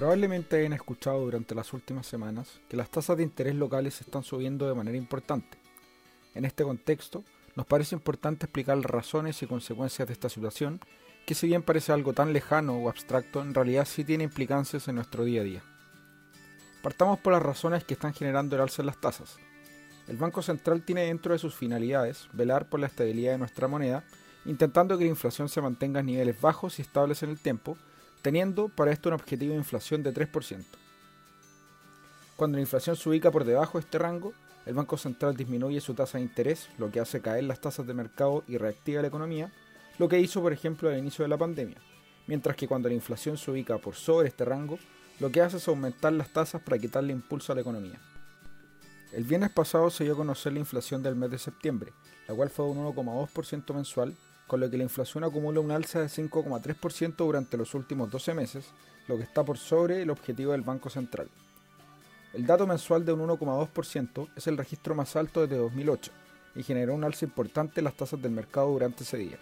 Probablemente 0.00 0.56
hayan 0.56 0.72
escuchado 0.72 1.20
durante 1.20 1.54
las 1.54 1.74
últimas 1.74 2.06
semanas 2.06 2.58
que 2.70 2.76
las 2.78 2.88
tasas 2.88 3.18
de 3.18 3.22
interés 3.22 3.54
locales 3.54 4.00
están 4.00 4.22
subiendo 4.22 4.66
de 4.66 4.74
manera 4.74 4.96
importante. 4.96 5.58
En 6.34 6.46
este 6.46 6.64
contexto, 6.64 7.22
nos 7.54 7.66
parece 7.66 7.96
importante 7.96 8.46
explicar 8.46 8.78
las 8.78 8.86
razones 8.86 9.42
y 9.42 9.46
consecuencias 9.46 10.08
de 10.08 10.14
esta 10.14 10.30
situación, 10.30 10.80
que 11.26 11.34
si 11.34 11.48
bien 11.48 11.60
parece 11.60 11.92
algo 11.92 12.14
tan 12.14 12.32
lejano 12.32 12.78
o 12.78 12.88
abstracto, 12.88 13.42
en 13.42 13.52
realidad 13.52 13.84
sí 13.84 14.02
tiene 14.02 14.24
implicancias 14.24 14.88
en 14.88 14.94
nuestro 14.94 15.22
día 15.22 15.42
a 15.42 15.44
día. 15.44 15.62
Partamos 16.82 17.18
por 17.18 17.34
las 17.34 17.42
razones 17.42 17.84
que 17.84 17.92
están 17.92 18.14
generando 18.14 18.56
el 18.56 18.62
alza 18.62 18.80
en 18.80 18.86
las 18.86 19.02
tasas. 19.02 19.36
El 20.08 20.16
Banco 20.16 20.40
Central 20.40 20.80
tiene 20.82 21.02
dentro 21.02 21.34
de 21.34 21.38
sus 21.38 21.54
finalidades 21.54 22.30
velar 22.32 22.70
por 22.70 22.80
la 22.80 22.86
estabilidad 22.86 23.32
de 23.32 23.38
nuestra 23.38 23.68
moneda, 23.68 24.02
intentando 24.46 24.96
que 24.96 25.04
la 25.04 25.10
inflación 25.10 25.50
se 25.50 25.60
mantenga 25.60 26.00
a 26.00 26.02
niveles 26.02 26.40
bajos 26.40 26.78
y 26.78 26.82
estables 26.82 27.22
en 27.22 27.28
el 27.28 27.38
tiempo, 27.38 27.76
teniendo 28.22 28.68
para 28.68 28.92
esto 28.92 29.08
un 29.08 29.14
objetivo 29.14 29.52
de 29.52 29.58
inflación 29.58 30.02
de 30.02 30.12
3%. 30.12 30.64
Cuando 32.36 32.56
la 32.56 32.62
inflación 32.62 32.96
se 32.96 33.08
ubica 33.08 33.30
por 33.30 33.44
debajo 33.44 33.78
de 33.78 33.84
este 33.84 33.98
rango, 33.98 34.32
el 34.66 34.74
Banco 34.74 34.96
Central 34.96 35.36
disminuye 35.36 35.80
su 35.80 35.94
tasa 35.94 36.18
de 36.18 36.24
interés, 36.24 36.68
lo 36.78 36.90
que 36.90 37.00
hace 37.00 37.20
caer 37.20 37.44
las 37.44 37.60
tasas 37.60 37.86
de 37.86 37.94
mercado 37.94 38.44
y 38.46 38.56
reactiva 38.56 39.02
la 39.02 39.08
economía, 39.08 39.52
lo 39.98 40.08
que 40.08 40.20
hizo 40.20 40.40
por 40.40 40.52
ejemplo 40.52 40.88
al 40.88 40.98
inicio 40.98 41.22
de 41.22 41.28
la 41.28 41.38
pandemia, 41.38 41.78
mientras 42.26 42.56
que 42.56 42.68
cuando 42.68 42.88
la 42.88 42.94
inflación 42.94 43.36
se 43.36 43.50
ubica 43.50 43.78
por 43.78 43.94
sobre 43.94 44.28
este 44.28 44.44
rango, 44.44 44.78
lo 45.18 45.30
que 45.30 45.42
hace 45.42 45.58
es 45.58 45.68
aumentar 45.68 46.12
las 46.12 46.32
tasas 46.32 46.62
para 46.62 46.78
quitarle 46.78 47.12
impulso 47.12 47.52
a 47.52 47.54
la 47.54 47.60
economía. 47.60 48.00
El 49.12 49.24
viernes 49.24 49.50
pasado 49.50 49.90
se 49.90 50.04
dio 50.04 50.14
a 50.14 50.16
conocer 50.16 50.52
la 50.52 50.60
inflación 50.60 51.02
del 51.02 51.16
mes 51.16 51.30
de 51.30 51.38
septiembre, 51.38 51.92
la 52.28 52.34
cual 52.34 52.48
fue 52.48 52.64
de 52.64 52.70
un 52.70 52.94
1,2% 52.94 53.74
mensual, 53.74 54.14
con 54.50 54.58
lo 54.58 54.68
que 54.68 54.78
la 54.78 54.82
inflación 54.82 55.22
acumula 55.22 55.60
un 55.60 55.70
alza 55.70 56.00
de 56.00 56.06
5,3% 56.06 57.14
durante 57.18 57.56
los 57.56 57.72
últimos 57.72 58.10
12 58.10 58.34
meses, 58.34 58.64
lo 59.06 59.16
que 59.16 59.22
está 59.22 59.44
por 59.44 59.58
sobre 59.58 60.02
el 60.02 60.10
objetivo 60.10 60.50
del 60.50 60.62
Banco 60.62 60.90
Central. 60.90 61.30
El 62.32 62.44
dato 62.46 62.66
mensual 62.66 63.04
de 63.04 63.12
un 63.12 63.20
1,2% 63.28 64.28
es 64.34 64.48
el 64.48 64.56
registro 64.56 64.96
más 64.96 65.14
alto 65.14 65.42
desde 65.42 65.56
2008 65.56 66.10
y 66.56 66.64
generó 66.64 66.96
un 66.96 67.04
alza 67.04 67.26
importante 67.26 67.78
en 67.78 67.84
las 67.84 67.94
tasas 67.94 68.20
del 68.20 68.32
mercado 68.32 68.72
durante 68.72 69.04
ese 69.04 69.18
día. 69.18 69.38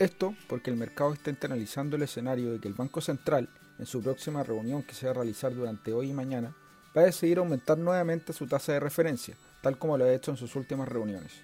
Esto 0.00 0.34
porque 0.48 0.72
el 0.72 0.76
mercado 0.76 1.12
está 1.12 1.30
internalizando 1.30 1.94
el 1.94 2.02
escenario 2.02 2.50
de 2.50 2.58
que 2.58 2.66
el 2.66 2.74
Banco 2.74 3.00
Central, 3.00 3.48
en 3.78 3.86
su 3.86 4.02
próxima 4.02 4.42
reunión 4.42 4.82
que 4.82 4.94
se 4.94 5.06
va 5.06 5.12
a 5.12 5.14
realizar 5.14 5.54
durante 5.54 5.92
hoy 5.92 6.10
y 6.10 6.12
mañana, 6.12 6.56
va 6.96 7.02
a 7.02 7.04
decidir 7.04 7.38
aumentar 7.38 7.78
nuevamente 7.78 8.32
su 8.32 8.48
tasa 8.48 8.72
de 8.72 8.80
referencia, 8.80 9.36
tal 9.62 9.78
como 9.78 9.96
lo 9.96 10.06
ha 10.06 10.12
hecho 10.12 10.32
en 10.32 10.36
sus 10.36 10.56
últimas 10.56 10.88
reuniones. 10.88 11.34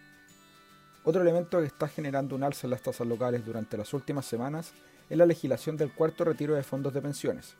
Otro 1.05 1.23
elemento 1.23 1.61
que 1.61 1.67
está 1.67 1.87
generando 1.89 2.35
un 2.35 2.43
alza 2.43 2.67
en 2.67 2.73
las 2.73 2.83
tasas 2.83 3.07
locales 3.07 3.45
durante 3.45 3.77
las 3.77 3.93
últimas 3.95 4.27
semanas 4.27 4.73
es 5.09 5.19
la 5.19 5.27
legislación 5.27 5.77
del 5.77 5.93
cuarto 5.93 6.25
retiro 6.25 6.55
de 6.55 6.63
fondos 6.63 6.95
de 6.95 7.03
pensiones, 7.03 7.57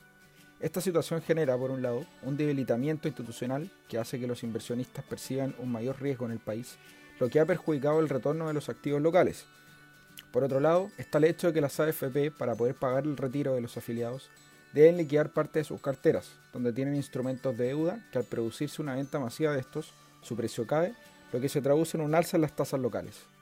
esta 0.65 0.81
situación 0.81 1.21
genera, 1.21 1.59
por 1.59 1.71
un 1.71 1.83
lado, 1.83 2.07
un 2.23 2.39
debilitamiento 2.39 3.07
institucional 3.07 3.71
que 3.87 3.99
hace 3.99 4.19
que 4.19 4.27
los 4.27 4.43
inversionistas 4.45 5.05
perciban 5.05 5.55
un 5.59 5.71
mayor 5.71 6.01
riesgo 6.01 6.25
en 6.25 6.33
el 6.33 6.39
país, 6.39 6.77
lo 7.21 7.29
que 7.29 7.39
ha 7.39 7.45
perjudicado 7.45 8.01
el 8.01 8.09
retorno 8.09 8.49
de 8.49 8.55
los 8.55 8.71
activos 8.71 9.03
locales. 9.03 9.45
Por 10.33 10.43
otro 10.43 10.61
lado, 10.61 10.91
está 10.97 11.19
el 11.19 11.25
hecho 11.25 11.49
de 11.49 11.53
que 11.53 11.61
las 11.61 11.79
AFP, 11.79 12.31
para 12.31 12.55
poder 12.55 12.77
pagar 12.77 13.05
el 13.05 13.19
retiro 13.19 13.55
de 13.55 13.61
los 13.61 13.77
afiliados, 13.77 14.31
deben 14.73 14.97
liquidar 14.97 15.35
parte 15.35 15.59
de 15.59 15.65
sus 15.65 15.83
carteras, 15.83 16.33
donde 16.53 16.73
tienen 16.73 16.97
instrumentos 16.97 17.55
de 17.59 17.67
deuda 17.67 18.03
que 18.11 18.17
al 18.17 18.25
producirse 18.25 18.81
una 18.81 18.95
venta 18.95 19.19
masiva 19.19 19.53
de 19.53 19.61
estos, 19.61 19.93
su 20.23 20.35
precio 20.35 20.67
cae, 20.67 20.95
lo 21.31 21.43
que 21.43 21.51
se 21.51 21.61
traduce 21.61 21.99
en 21.99 22.05
un 22.05 22.15
alza 22.15 22.39
en 22.39 22.41
las 22.41 22.57
tasas 22.57 22.81
locales. 22.81 23.34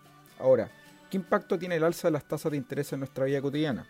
Ahora, 0.42 0.68
¿qué 1.08 1.18
impacto 1.18 1.56
tiene 1.56 1.76
el 1.76 1.84
alza 1.84 2.08
de 2.08 2.12
las 2.12 2.24
tasas 2.24 2.50
de 2.50 2.58
interés 2.58 2.92
en 2.92 2.98
nuestra 2.98 3.26
vida 3.26 3.40
cotidiana? 3.40 3.86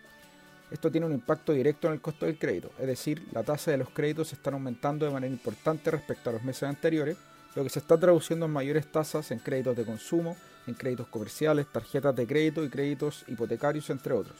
Esto 0.69 0.91
tiene 0.91 1.07
un 1.07 1.11
impacto 1.11 1.51
directo 1.51 1.87
en 1.87 1.93
el 1.93 2.01
costo 2.01 2.27
del 2.27 2.37
crédito, 2.37 2.69
es 2.77 2.85
decir, 2.85 3.23
la 3.31 3.41
tasa 3.41 3.71
de 3.71 3.77
los 3.77 3.89
créditos 3.89 4.31
están 4.33 4.53
aumentando 4.53 5.03
de 5.03 5.11
manera 5.11 5.33
importante 5.33 5.89
respecto 5.89 6.29
a 6.29 6.33
los 6.33 6.43
meses 6.43 6.63
anteriores, 6.63 7.17
lo 7.55 7.63
que 7.63 7.71
se 7.71 7.79
está 7.79 7.99
traduciendo 7.99 8.45
en 8.45 8.51
mayores 8.51 8.91
tasas 8.91 9.31
en 9.31 9.39
créditos 9.39 9.75
de 9.75 9.83
consumo, 9.83 10.37
en 10.67 10.75
créditos 10.75 11.07
comerciales, 11.07 11.65
tarjetas 11.71 12.15
de 12.15 12.27
crédito 12.27 12.63
y 12.63 12.69
créditos 12.69 13.25
hipotecarios, 13.27 13.89
entre 13.89 14.13
otros. 14.13 14.37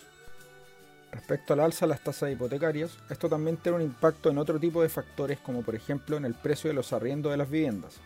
Respecto 1.12 1.54
al 1.54 1.62
alza 1.62 1.88
de 1.88 1.90
las 1.90 2.04
tasas 2.04 2.32
hipotecarias, 2.32 2.92
esto 3.10 3.28
también 3.28 3.58
tiene 3.58 3.78
un 3.78 3.84
impacto 3.84 4.30
en 4.30 4.38
otro 4.38 4.60
tipo 4.60 4.84
de 4.84 4.90
factores 4.90 5.40
como 5.40 5.64
por 5.64 5.74
ejemplo 5.74 6.16
en 6.18 6.26
el 6.26 6.36
precio 6.36 6.70
de 6.70 6.76
los 6.76 6.94
arriendos 6.94 7.32
de 7.32 7.38
las 7.38 7.50
viviendas. 7.50 8.00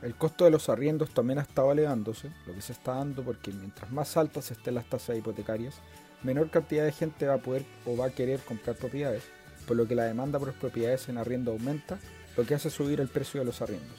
El 0.00 0.14
costo 0.14 0.44
de 0.44 0.52
los 0.52 0.68
arriendos 0.68 1.10
también 1.10 1.40
ha 1.40 1.42
estado 1.42 1.72
elevándose, 1.72 2.30
lo 2.46 2.54
que 2.54 2.60
se 2.60 2.72
está 2.72 2.94
dando 2.94 3.24
porque 3.24 3.50
mientras 3.50 3.90
más 3.90 4.16
altas 4.16 4.48
estén 4.52 4.76
las 4.76 4.88
tasas 4.88 5.18
hipotecarias, 5.18 5.74
menor 6.22 6.50
cantidad 6.50 6.84
de 6.84 6.92
gente 6.92 7.26
va 7.26 7.34
a 7.34 7.42
poder 7.42 7.64
o 7.84 7.96
va 7.96 8.06
a 8.06 8.10
querer 8.10 8.38
comprar 8.40 8.76
propiedades, 8.76 9.24
por 9.66 9.76
lo 9.76 9.88
que 9.88 9.96
la 9.96 10.04
demanda 10.04 10.38
por 10.38 10.52
propiedades 10.52 11.08
en 11.08 11.18
arriendo 11.18 11.50
aumenta, 11.50 11.98
lo 12.36 12.46
que 12.46 12.54
hace 12.54 12.70
subir 12.70 13.00
el 13.00 13.08
precio 13.08 13.40
de 13.40 13.46
los 13.46 13.60
arriendos. 13.60 13.98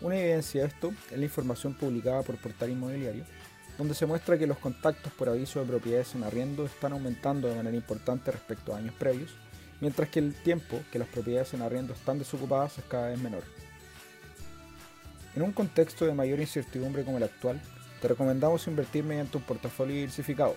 Una 0.00 0.18
evidencia 0.18 0.62
de 0.62 0.66
esto 0.66 0.92
es 1.12 1.18
la 1.18 1.24
información 1.24 1.74
publicada 1.74 2.22
por 2.22 2.36
Portal 2.36 2.70
Inmobiliario, 2.70 3.24
donde 3.78 3.94
se 3.94 4.06
muestra 4.06 4.36
que 4.36 4.48
los 4.48 4.58
contactos 4.58 5.12
por 5.12 5.28
aviso 5.28 5.60
de 5.60 5.66
propiedades 5.66 6.12
en 6.16 6.24
arriendo 6.24 6.66
están 6.66 6.92
aumentando 6.92 7.46
de 7.46 7.54
manera 7.54 7.76
importante 7.76 8.32
respecto 8.32 8.74
a 8.74 8.78
años 8.78 8.94
previos, 8.98 9.30
mientras 9.80 10.08
que 10.08 10.18
el 10.18 10.34
tiempo 10.34 10.80
que 10.90 10.98
las 10.98 11.08
propiedades 11.08 11.54
en 11.54 11.62
arriendo 11.62 11.92
están 11.92 12.18
desocupadas 12.18 12.78
es 12.78 12.84
cada 12.84 13.10
vez 13.10 13.20
menor. 13.20 13.44
En 15.34 15.42
un 15.42 15.52
contexto 15.52 16.06
de 16.06 16.14
mayor 16.14 16.40
incertidumbre 16.40 17.04
como 17.04 17.18
el 17.18 17.24
actual, 17.24 17.60
te 18.00 18.08
recomendamos 18.08 18.66
invertir 18.66 19.04
mediante 19.04 19.36
un 19.36 19.42
portafolio 19.44 19.94
diversificado, 19.94 20.56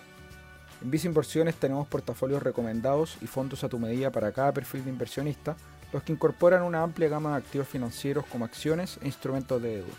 en 0.83 0.91
Visa 0.91 1.07
Inversiones 1.07 1.55
tenemos 1.55 1.87
portafolios 1.87 2.43
recomendados 2.43 3.17
y 3.21 3.27
fondos 3.27 3.63
a 3.63 3.69
tu 3.69 3.79
medida 3.79 4.11
para 4.11 4.33
cada 4.33 4.53
perfil 4.53 4.83
de 4.83 4.89
inversionista, 4.89 5.55
los 5.93 6.03
que 6.03 6.11
incorporan 6.11 6.61
una 6.61 6.83
amplia 6.83 7.07
gama 7.07 7.31
de 7.31 7.37
activos 7.37 7.69
financieros 7.69 8.25
como 8.25 8.43
acciones 8.43 8.99
e 9.01 9.05
instrumentos 9.05 9.61
de 9.61 9.77
deuda. 9.77 9.93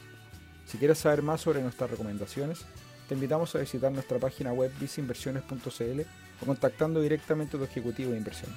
Si 0.67 0.77
quieres 0.77 0.99
saber 0.99 1.23
más 1.23 1.41
sobre 1.41 1.63
nuestras 1.63 1.91
recomendaciones, 1.91 2.67
te 3.09 3.15
invitamos 3.15 3.55
a 3.55 3.61
visitar 3.61 3.93
nuestra 3.93 4.19
página 4.19 4.53
web 4.53 4.71
visainversiones.cl 4.79 6.01
o 6.43 6.47
contactando 6.47 7.01
directamente 7.01 7.57
a 7.57 7.61
tu 7.61 7.65
ejecutivo 7.65 8.11
de 8.11 8.19
inversión. 8.19 8.53